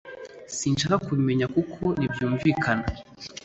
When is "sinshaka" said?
0.57-0.95